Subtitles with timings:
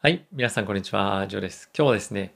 [0.00, 0.24] はい。
[0.30, 1.26] 皆さん、こんにちは。
[1.26, 1.70] ジョーです。
[1.76, 2.32] 今日はですね、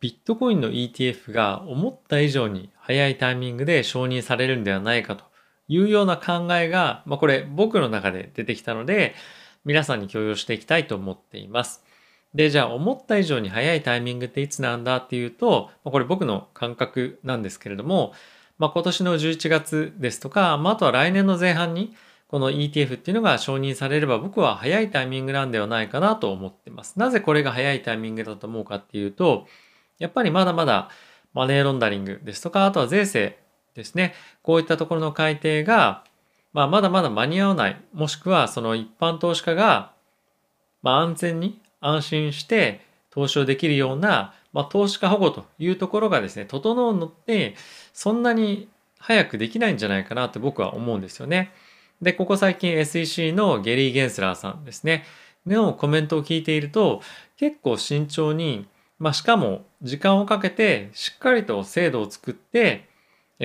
[0.00, 5.26] ビットコインの ETF が思った以上に早いタイミングで承認されるんではないかと
[5.68, 9.14] いうような考えが、まあ、これ僕の中で出てきたので、
[9.66, 11.84] 皆さんに共有していきたいと思っています。
[12.34, 18.14] で、じゃあ思った以上に早いタイミングっていつなんだっていうと、まあ、これ僕の感覚なんですけれども、
[18.56, 21.94] まあ、今年の11月ですとか、まあ、あとは来年の前半に、
[22.32, 26.98] この ETF っていうのが承認されれば僕は早いタイミングなんではないかなと思ってます。
[26.98, 29.46] なぜこれが早いタイミングだと思うかっていうと、
[29.98, 30.90] やっぱりまだまだ
[31.34, 33.38] マネーロンダリングですとか、あとは税制
[33.74, 34.14] ですね。
[34.42, 36.04] こういったところの改定が、
[36.52, 37.80] まあ、まだまだ間に合わない。
[37.92, 39.92] もしくはその一般投資家が、
[40.82, 47.54] まあ、安全に安心して投資をできるような、まあ、投資家保護というところがですね、整うのって、
[47.92, 48.68] そんなに
[48.98, 51.52] 早くできないんじゃないかなと僕は思うんですよね。
[52.02, 55.04] で、ここ最近 SEC のゲリー・ゲンスラーさんですね、
[55.46, 57.02] のコメントを聞いていると、
[57.36, 58.66] 結構慎重に、
[58.98, 62.88] まあ、しかも時間をかけてしっかりと制度を作って、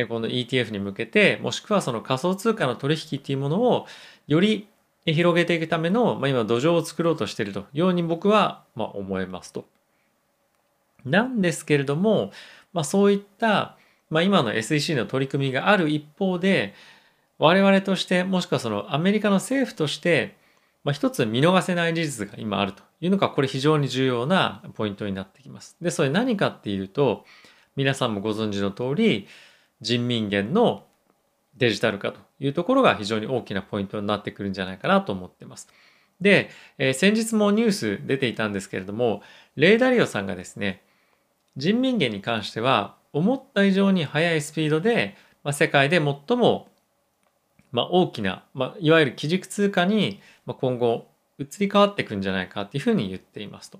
[0.07, 3.87] この ETF に向けて、もしくはその仮想通貨の取引っていうものを
[4.27, 4.67] より
[5.05, 9.65] 広げていくための、まあ、今土壌を作ろうとしているというように僕はまあ思いますと。
[11.05, 12.31] なんですけれども、
[12.73, 13.77] まあ、そういった、
[14.09, 16.73] まあ、今の SEC の取り組みがある一方で、
[17.39, 20.35] 我々として、もしくはそのアメリカの政府として、
[20.87, 25.75] まあ、一つ見逃せない事実が今あるというのが、これ非常に重要なポイントになってきます。
[25.81, 27.25] で、それ何かっていうと、
[27.75, 29.27] 皆さんもご存知の通り、
[29.81, 30.85] 人民元の
[31.57, 35.67] デジタル化というところが非常に大きなポイントになってくるんじゃないかなと思ってます。
[36.21, 39.23] で、えー、先日もニュース出ていたんですけれども、
[39.57, 40.83] レイダリオさんがですね、
[41.57, 46.69] 人民元に関しては思った以上に速いスピードで、まあ、世界で最も
[47.77, 51.05] まあ、大きな、まあ、いわゆる基軸通貨に今後
[51.37, 53.79] 移り変わっていくんじゃないかっていうふうに言っていますと。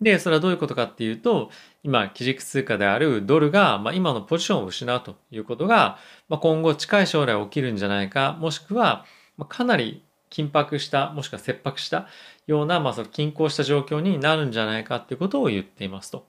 [0.00, 1.50] で、それはどういうことかっていうと、
[1.82, 9.04] 今、基軸通貨であるドルが、まあ、今のポジションを失うということが、まあ、今後近い将来起きるんじゃないか、もしくは、
[9.36, 12.06] まあ、かなり緊迫した、もしくは切迫した
[12.46, 16.24] ような、まあ、その均衡した状況になるんじゃないかっていうことを言っていますと。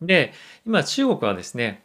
[0.00, 0.32] で、
[0.66, 1.84] 今、中国はですね、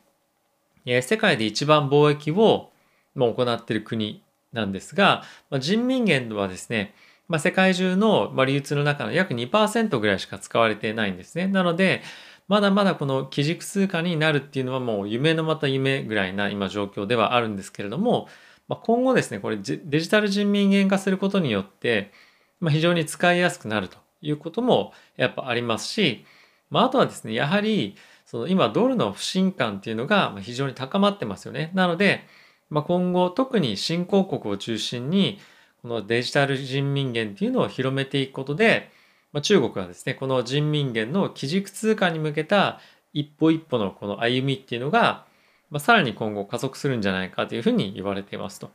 [0.83, 2.71] 世界で一番貿易を
[3.15, 6.93] 行っている国なんですが、まあ、人民元はですね、
[7.27, 11.47] まあ、世界中の流通の中の約2%ぐらいしか使われてないんですね。
[11.47, 12.01] なので、
[12.47, 18.29] まだまだこの基軸通貨になるっていうのはもう夢のまた夢ぐらいな今状況ではあるんですけれども、
[18.69, 22.11] まあ、今後ですね、これデジタル人民元化することによって、
[22.59, 26.25] まあ、非常に使いやすくなるということもやっぱありますし、
[26.69, 31.71] まあ、あとはですね、やはりその今ドルの不信感っていうのが非常に高まってますよね。
[31.73, 32.25] なので、
[32.69, 35.39] まあ、今後特に新興国を中心に
[35.81, 38.91] このデジタル人民元っていうのを広めていくことで、
[39.31, 42.79] まあ、中国はですねこの人民元の基軸通貨に向けた
[43.13, 45.25] 一歩一歩のこの歩みっていうのが、
[45.69, 48.69] まあ、さらに今後加速するんじゃないかというふうに言われていますと。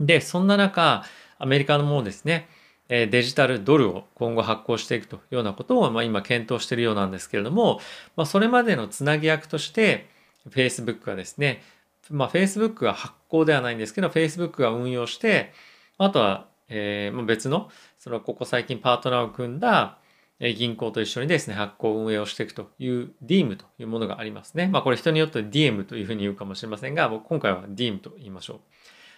[0.00, 1.04] でそんな中
[1.38, 2.48] アメリカのものですね
[2.88, 7.80] デジタルドルを今後発行していくというようなことを、まあ、今検討しているようなんですけれども、
[8.16, 10.06] まあ、それまでのつなぎ役として
[10.50, 11.62] Facebook はですね
[12.10, 15.52] まあ、Facebook が発行ではないんですけど、Facebook が運用して、
[15.98, 19.98] あとは、えー、別の、そのここ最近パートナーを組んだ
[20.40, 24.66] 銀行と一緒にですね、発行運営をしていくという DIM というものがありますね。
[24.66, 28.60] まあこれ人によって DM というふうに言うかもしれませんが、僕今回は DIM と言いましょう。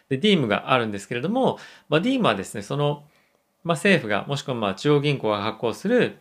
[0.08, 1.58] で、DIM があるんですけれども、
[1.88, 3.04] まあ、DIM はですね、その、
[3.64, 6.19] まあ、政府が、もしくはまあ中央銀行が発行する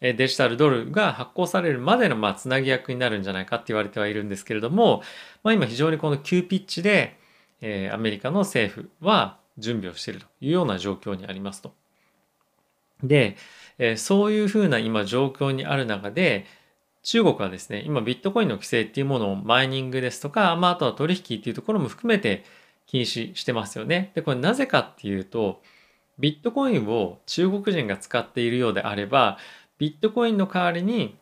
[0.00, 5.02] デジタルドルが発行されるまでのまあつなぎ役になるんじゃないかって言われてはいるんですけれども、
[5.42, 7.18] まあ、今非常にこの急ピッチで、
[7.60, 11.72] えー、アメリカの政府は準備をしているというような状況にありますと。
[13.02, 13.36] で、
[13.78, 16.46] えー、そういうふうな今状況にある中で
[17.02, 22.44] 中国はですね今ビットコインの規制っていうものをマイニングですとか、まあ、あとは取引っていうところも含めて
[22.86, 24.12] 禁止してますよね。
[24.14, 25.62] でこれなぜかっていうと
[26.18, 29.38] ビットコインを中国人が使っているようであれば
[29.78, 31.16] ビットコインの代わりに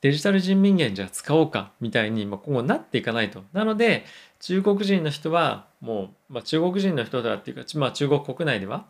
[0.00, 3.44] デジタル人民元じゃ使おうかみたいに、まあ、今後なっていかないと。
[3.52, 4.04] なので、
[4.40, 8.86] 中国人の人は、もう、まあ、中国人の人だっていうか、まあ、中国国内では、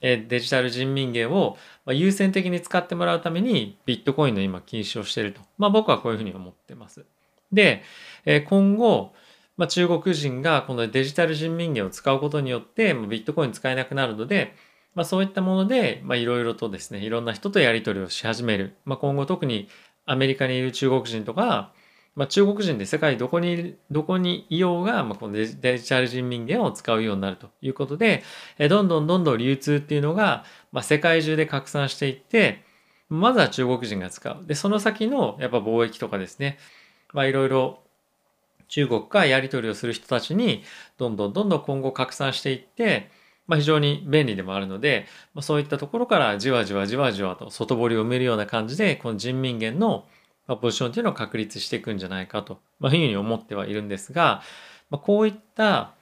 [0.00, 1.56] デジタル人民元を
[1.86, 5.40] 優先的に使ってもらうためにビットコインの今禁止をしていると。
[5.58, 7.04] まあ僕はこういうふうに思ってます。
[7.52, 7.82] で、
[8.48, 9.12] 今後、
[9.56, 14.54] まあ、中国人がこのデジタル人民元を使うことによって、ビットコイン使えなくなるので、
[14.98, 18.74] まあ、そういったもので、まあ、いろいろとですね、いろんな人とやり取りをし始める。
[18.84, 19.68] まあ、今後特に
[20.06, 21.72] アメリカにいる中国人とか、
[22.16, 28.24] まあ、中国人で世界どこに、どこにいようが、まあ、このデジタル人民元を使うようになるということで、
[28.58, 32.64] えどんどんどんどん流通っていうのが、まあ、世界中で拡散していって、
[33.08, 34.44] まずは中国人が使う。
[34.48, 36.58] で、その先のやっぱ貿易とかですね、
[37.12, 37.78] まあいろいろ
[38.66, 40.64] 中国がやり取りをする人たちに
[40.98, 43.12] どんどんどんどん今後拡散していって、
[43.48, 50.06] まあ、非常に便利でもあるので、まあ、そういったところからじわじわじわじわと外堀を埋めるような感じでこの人民元の
[50.60, 54.42] ポジションというのを確立していくんじゃないかと、まあ、いうふうに思ってはいるんですが、
[54.90, 55.94] まあ、こういった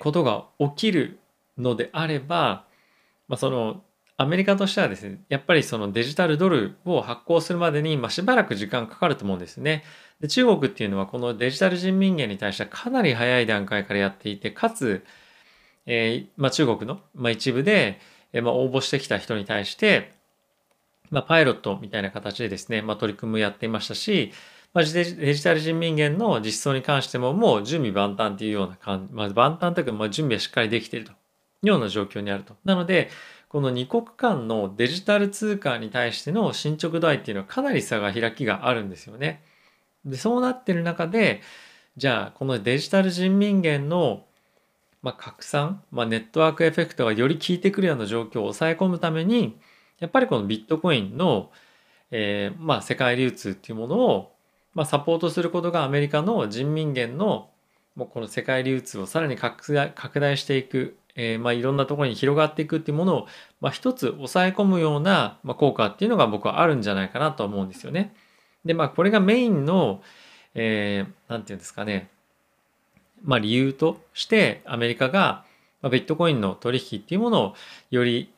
[0.00, 1.18] ことが起きる
[1.56, 2.64] のであれば、
[3.28, 3.82] まあ、その
[4.16, 9.82] アメリカとしてはですね、やっぱりそのデジタルドルを発行するまでに、まあ、しばらく時間かかると思うんですね。
[10.20, 15.04] で中国っていうのはこのデジタル人民元に対してはかなり早い段階からやっていて、かつ、
[15.86, 18.00] えー、まあ、中国の、まあ、一部で、
[18.32, 20.12] えー、まあ、応募してきた人に対して、
[21.10, 24.32] まあ、パイロットみたいな形でですね、まあ、取り組みをやっていましたし、
[24.72, 25.04] まあ、デ
[25.34, 31.14] ジタル人民元の実装に関してももう準備万端っていうような感じ、まあ、万端というか、まあ、準備はしっかりできているとい
[31.64, 32.56] うような状況にあると。
[32.64, 33.10] なので、
[33.54, 39.44] この2国間のデジタル通貨に対しての進捗度合いっていうのはかなり差が開きがあるんですよね。
[40.04, 41.40] でそうなってる中で
[41.96, 44.24] じゃあこのデジタル人民元の、
[45.04, 49.58] まあ、拡散、まあ、ネットワークエフェクトがより効いてくるような状況を抑え込むために
[50.00, 51.52] やっぱりこのビットコインの、
[52.10, 54.32] えー、まあ、世界流通っていうものを、
[54.72, 57.50] ま、サポートすることがアメリカの人民元の
[57.94, 59.74] もうこの世界流通をさらに拡
[60.20, 63.26] 大していくえー、ま、いろんなところに広がっていくっていうものを、
[63.60, 68.14] まあ、一つ抑え込むような、ま、効果っていうのが僕はあるんじゃないかなと思うんですよね。
[68.64, 70.02] で、まあ、これがメインの、
[70.54, 72.10] えー、ていうんですかね、
[73.24, 75.44] まあ、理由としてアメリカが、
[75.82, 77.54] ビットコインの取引っていうものを
[77.90, 78.34] より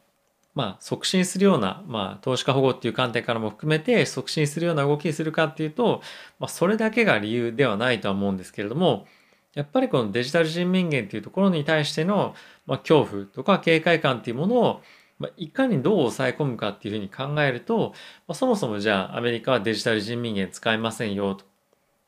[0.56, 6.00] まあ、促進するような、まあ、投資家保護っていう観点からも含めて促進するような動きにするかっていうと、
[6.38, 9.06] まあ、それだけが理由ではないとは思うんですけれども、
[9.54, 12.34] やっぱりこのデジタル人民元っていうところに対しての、
[12.66, 14.82] まあ、恐怖とか警戒感っていうものを、
[15.18, 17.92] まあ、いかにどう抑え込むかっていうふうに考えると、
[18.26, 21.44] まあ、そもそもじゃあアメリカはデジタル人民元使いませんよと。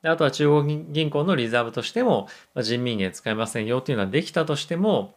[0.03, 5.15] であとは中国銀行のリザーブとしても、まあ、人民元使いませんよっていうのはできたとしても、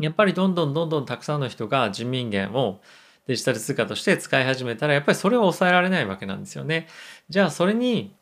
[0.00, 2.80] やっぱりどんどんどんどんたくさんの人が人民元を
[3.26, 6.88] デジタル通貨として使い始めたら、やっぱりそれを抑えられないわけなんですよね。
[7.28, 8.14] じゃあそれに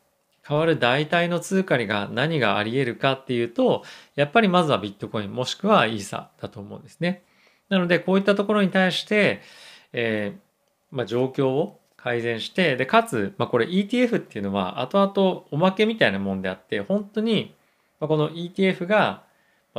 [0.47, 3.83] 変わる代替の通貨が何があり得るかっていうと、
[4.15, 7.23] やっぱりまずはビットコインもしくはイーサだと思うんですね。
[7.69, 9.41] なので、こういったところに対して、
[9.93, 17.55] えー、まあ、状況を改善して、で、かつ、まあ、これ ETF っていうのは後々おまけみたいなもんであって、本当に、
[17.99, 19.23] ま、この ETF が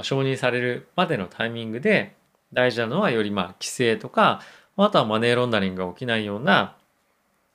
[0.03, 2.15] 承認されるまでのタイミングで
[2.53, 4.41] 大事なのはよりまあ規制とか、
[4.77, 6.77] あとはマネーロンダリングが起きないような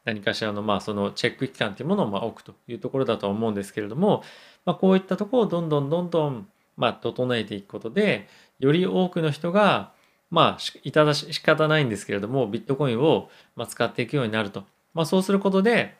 [0.05, 4.23] 何かしらのまあそのチェック期間というものをま置くというところだと思うんですけれども、
[4.65, 6.47] まあ、こういったところをどんどんどんどん
[6.77, 8.27] ま整えていくことで
[8.59, 9.91] より多くの人が
[10.29, 15.95] まあいただし仕方ないんですけれどもビットコインをまあ使っていくようになると、まあ、そうすることで、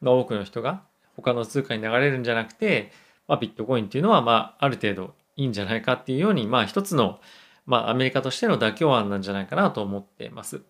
[0.00, 0.82] まあ、多くの人が
[1.16, 2.92] 他の通貨に流れるんじゃなくて、
[3.26, 7.20] まあ、ビットコインっていうのはまあある程度いいんじゃないかっていうようにまあ一つの
[7.66, 10.62] まあアメリカとしての妥協案なんじゃないかなと思っています。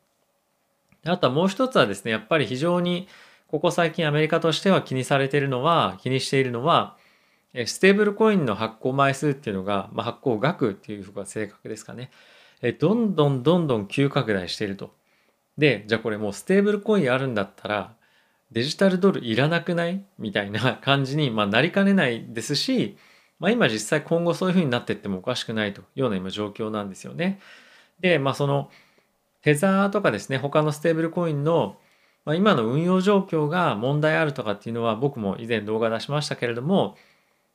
[1.04, 3.08] あとはもう一つはですね、やっぱり非常に
[3.48, 6.96] ここ最近アメリカとしては気にされているのは、気にしているのは、
[7.66, 12.10] ステーブルコインの発行枚数っていうのが、まあ、発行額っていうのが正確ですかね。
[12.60, 14.92] どんどんどんどん急拡大していると。
[15.56, 17.94] で、じゃあこれもうステーブルコインあるんだったら、
[18.50, 22.96] デジタルドルいらなくないみたいな感じに、まあ、なりかねないですし、
[23.38, 27.40] まあ、今実際今後そういうふうになっていってもおかしくないというような今状況なんですよね。
[28.00, 28.70] で、まあその
[29.42, 31.76] テザーとかですね、他のステーブルコインの、
[32.24, 36.96] まあ、今の運用状況が問題あるとかっていうのは僕も以前動画出しましたけれども、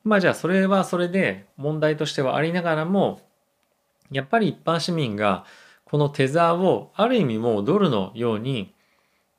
[0.03, 3.21] まあじゃあそれはそれで問題としてはありながらも、
[4.13, 5.45] やっぱり一般市民が
[5.83, 8.73] このテザーをある意味もうドルのように、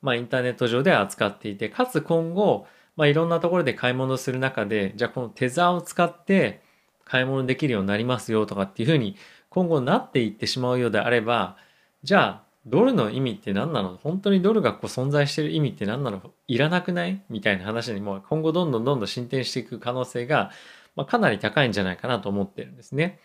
[0.01, 6.61] まあインターネット上で扱っていて、かつ今後、まあいろんなところで買い物する中で、じゃあこのテザーを使って
[7.03, 9.15] 買い物できるようになりますよとかっていうふうに
[9.49, 11.57] 今後なっていってしまうようであれば、
[12.03, 13.99] じゃあドルの意味って何なの？
[14.01, 16.21] 本当にドルがこう存在してる意味って何なの？
[16.47, 17.21] いらなくない？
[17.29, 20.51] みたいな話にも今後どんどんどんどん進展していく可能性が、
[20.95, 23.19] まあ、かなり高いんじゃないかなと思ってるんですね。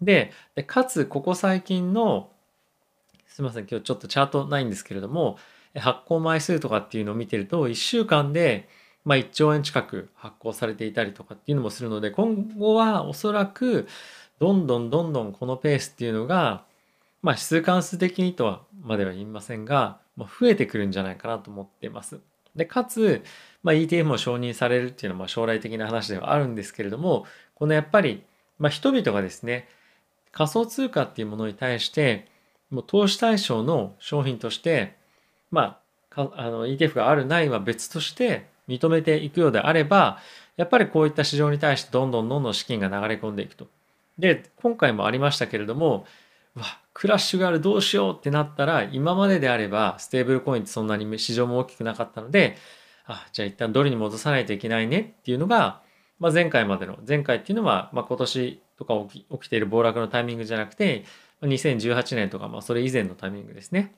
[0.00, 2.30] ででかつここ最近の
[3.26, 5.38] すいません今日ちょっとチャートないんですけれども
[5.76, 8.68] 発行枚数とかっていうのを見てると1週間で
[9.04, 13.86] まあ1兆円近く発行されていたりとかっていうのもするので今後はおそらく
[14.38, 16.64] どんどんどんどんこのペースっていうのが
[17.22, 22.20] まあ、指数関数的にとはまでは言いませんが、まあ、増えてくるんじゃないかなと思っています。
[22.54, 23.22] で、かつ、
[23.62, 28.22] まあ、ETF も承認されるっていうのはまあ将来的な話ではあるんですけれども、このやっぱり、
[28.58, 29.68] まあ、人々がですね、
[30.32, 32.26] 仮想通貨っていうものに対して、
[32.70, 34.96] もう投資対象の商品として、
[35.50, 35.78] ま
[36.14, 40.18] あ、あの ETF があるないは別として認めていくようであれば
[40.56, 43.68] やっぱりこういった市場に対してどんどんどんどん資金が流れ込んでいくと。
[44.18, 46.04] で今回もありましたけれども
[46.56, 52.56] わクラッシュがあるどうしようってなったら今までであればステーブルコインってそんなに市場も大きくなかったので
[53.06, 55.80] あじゃあ一旦ドルに戻さないといけないねっていうのが、
[56.18, 61.04] まあ、前回までの前回っていうのは、まあ、今年とか起き起きている暴落のタイミングじゃなくて
[61.42, 63.94] 2018年とか、まあ、それ以前のタイミングですね。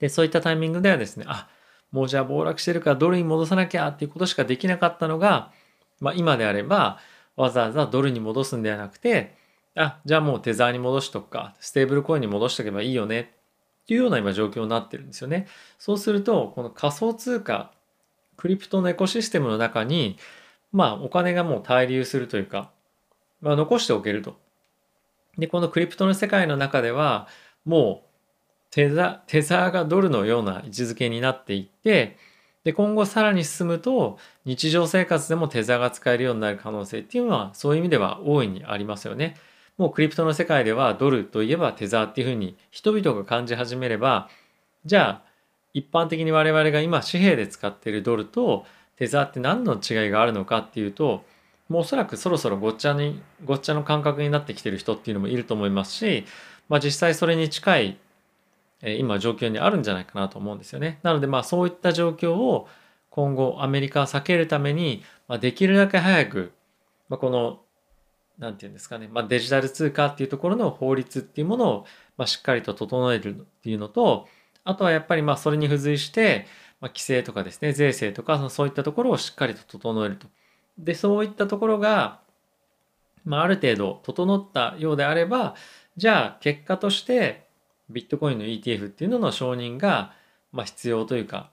[0.00, 1.48] でそういったタイミングではですねあ
[1.92, 5.52] もうじゃあ暴落してるからドルに戻さなきゃっていうことしかできなかったのが、
[6.00, 6.98] まあ、今であれば
[7.36, 9.34] わざわざドルに戻すんではなくて
[9.76, 13.20] あじゃあもうテザーに戻しとくかステーブルコインに戻しとけばいいよね
[13.82, 15.48] っていうような今状況になってるんですよね。
[15.78, 17.72] そうするとこの仮想通貨
[18.36, 20.16] クリプトのエコシステムの中に
[20.72, 22.70] まあお金がもう滞留するというか、
[23.40, 24.36] まあ、残しておけると。
[25.38, 27.28] でこのクリプトの世界の中では
[27.64, 28.10] もう
[28.70, 32.16] テザテザーがドルのような位置づけになっていって
[32.64, 39.36] で今後さらに進むと日常生活でもテザーが使えるようになる可能性っていうのはそういう意味では大いにありますよね。
[39.78, 44.28] もうクリプトの世界ではドルといえばテザーっていうふうに人々が感じ始めれば
[44.84, 45.30] じゃあ
[45.72, 48.66] 一般的に我々が今紙幣で使っているドルと
[48.96, 51.24] テザーって何の違いがあるのかっていうと
[51.70, 56.26] もうおそらくそろそろごっちゃにごっちゃの感覚になってきてる人っていうのもいると思いますし、
[56.68, 57.98] まあ、実際それに近い
[58.82, 60.98] え今状況にあるんじゃないかなと思うんですよね。
[61.02, 62.68] なのでまあそういった状況を
[63.10, 66.52] 今後アメリカは避けるために、まあ、できるだけ早く、
[67.08, 67.60] まあ、この
[68.38, 71.86] 何て言うんですかね、まあ、デジタル通貨っていうところの法律っていうものを、
[72.16, 74.28] ま、しっかりと整えるっていうのと
[74.64, 76.46] あとはやっぱりまあそれに付随して、
[76.80, 80.28] ま、規制とかですね税制とかそういったところをしっかりと整えると。
[80.84, 82.20] でそういったところが、
[83.24, 85.54] まあ、ある程度整ったようであれば
[85.96, 87.46] じゃあ結果として
[87.90, 90.12] ビットコインの ETF っていうのの承認が、
[90.52, 91.50] まあ、必要というか、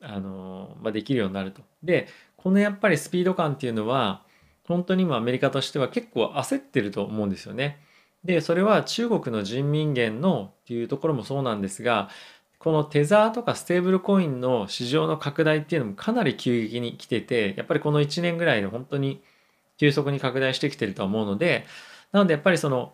[0.00, 1.62] あのまあ、できるようになると。
[1.82, 4.22] でこのやっぱりスピード感っていうのは
[4.66, 7.80] 本当に今アメリカとしては結構焦ってると思うんですよね。
[8.24, 12.10] でそれは中国の人民元のっていうところもそうなんですが
[12.60, 19.22] このテザーとかステーブルコインの市場の拡大っていうのもかなり急激に来ててやっぱりこの1年ぐらいで本当に
[19.78, 21.64] 急速に拡大してきてると思うので
[22.12, 22.92] なのでやっぱりその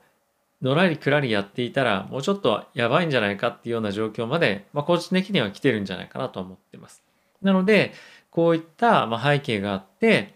[0.63, 7.03] のらりくらりやっていたらもうちょっとやばいんじゃないかっていうような状況まで、まあ、個人的には来てるんじゃないかなと思ってます。
[7.43, 7.93] なので
[8.31, 10.35] こういった背景があって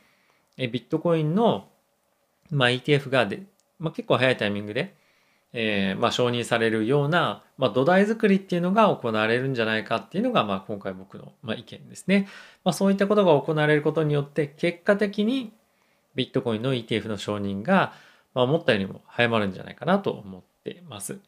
[0.59, 1.69] ビットコインの
[2.51, 3.45] ETF がで、
[3.79, 4.97] まあ、結構早いタイミングで、
[5.53, 12.29] えー、まあ承認されるような、まあ、土台作りっていうのが行われるんじゃないかっていうのが、まあ、今回僕の、ま意見ですね。
[12.65, 15.53] まあ、そういったことが行われることによって結果的に
[16.15, 17.93] ビットコインの ETF の承認が
[18.35, 21.19] まあ、思ったよりも早まるんじゃないかなと思ってます。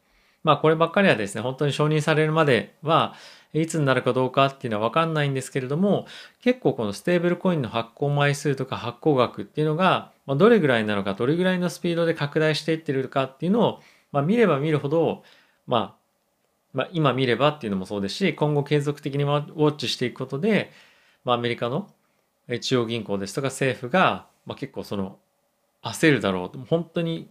[0.43, 3.15] まあこればっかりはですね、本当に承認されるまでは
[3.53, 6.05] いつになるかどうかっていうのはわかんないんですけれども、
[6.41, 13.79] 結構このステーブルコインの発行枚数とか発行額っていうのが、まあ、どれぐらいなのか、どれぐらいのスピードで拡大していってるかっていうのを、
[14.13, 15.23] まあ、見れば見るほど、
[15.67, 16.03] まあ、
[16.71, 20.71] まあ、今見ればっていうのもそうですし、今後継続的にウォッチしていくことで、
[21.25, 21.89] まあ、アメリカの
[22.61, 25.19] 中央銀行ですとか政府が、まあ、結構その
[25.81, 26.59] 焦るだろうと。
[26.59, 27.29] 本当に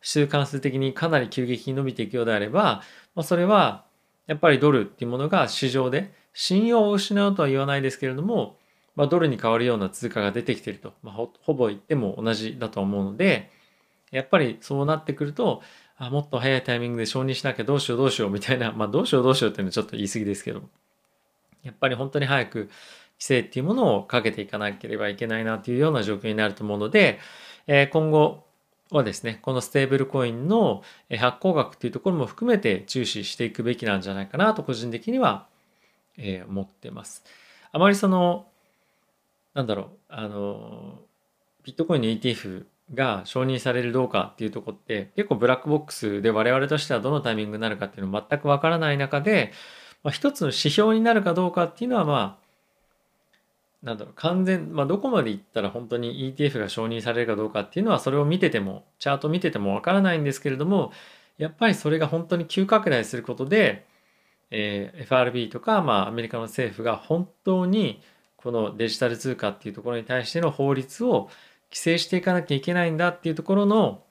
[0.00, 2.82] 週間数的にかなり急激に伸びていくようであれば、
[3.14, 3.84] まあ、それは
[4.26, 8.56] やっぱりドルっていうものが市場で信用を失うとは言わないですけれども、
[8.94, 13.50] まあ、ドルに変わるような通貨が出てきてると、まあ、ほほぼ言っても同じだと思うので
[14.10, 15.62] やっぱりそうなってくると
[15.98, 20.62] あもっと早いタイミングで承認しなきゃどうしようどうしようみたいな まあどうしようどうしようっていうのはちょっと言い過ぎですけど
[21.62, 22.70] やっぱり本当に早く規
[23.18, 27.18] 制っていうものをかけていかなければいけないなというような状況になると思うので、
[27.66, 28.44] え今後
[28.90, 30.82] はですね、このステーブルコインの
[31.18, 35.46] 発行額っていうところも含めて注視していくべきなんじゃないかなと個人的には、
[36.18, 37.24] え思ってます。
[37.72, 38.46] あまりその、
[39.54, 41.00] なんだろう、あの、
[41.64, 49.52] ビットコインの ETF が承認されるどうかっていうとこって結構ブラックボックスで我々としてはどのタイミングになるかっていうの全くわからない中で、
[50.04, 52.46] まあ、一つの指標になるかどうかっていうのはまあ
[53.86, 60.92] なんだろう完全、まあ、どこまでいったら本当に ETF が承認されるかどうかっていうのはそれを見ててもチャート見ててもわからないんですけれども
[61.38, 63.86] やっぱりそれが本当に急拡大することで、
[64.50, 68.00] えー、FRB とか、まあ、アメリカの政府が本当に
[68.36, 71.28] このデジタル通貨っていうところに対しての法律を
[71.76, 74.02] 規制していかなきゃいけないんだっていうところの、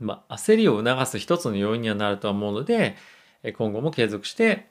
[0.00, 2.96] まあ、焦りを促す一つの要因にはなるとは思うので
[3.58, 4.68] 今後も継続して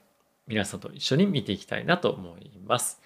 [0.48, 3.00] 皆さんと一緒に見ていきたいなと思います。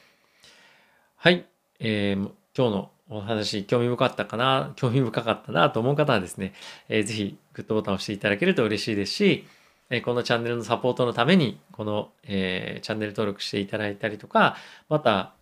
[1.17, 1.45] はい、
[1.79, 2.17] えー、
[2.57, 6.55] 今日のお話興味深かったかな、興味深かったなと思う方はですね、
[6.89, 9.45] えー、ぜひグッドボタンを押していただけると嬉しいですし、
[9.91, 14.57] えこのチャンネルのサポートのために、この、えーチャンネル登録していただいたりとか、
[14.89, 15.35] また、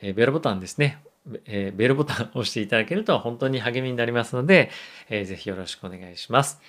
[0.00, 1.02] えーベルボタンですね。
[1.46, 4.70] えーベルボタンを押していただけると本当に励みになりますので、
[5.08, 6.60] えーぜひよろしくお願いします。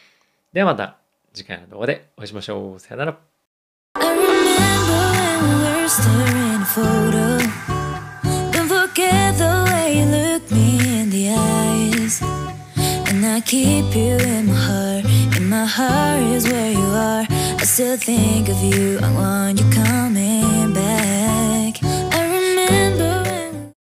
[0.53, 0.97] ではまた
[1.33, 2.79] 次回の動画でお会いしましょう。
[2.79, 3.17] さよなら。
[13.37, 15.05] I keep you in my heart.
[15.35, 17.23] And my heart is where you are.
[17.29, 18.97] I still think of you.
[18.99, 21.16] I want you coming back.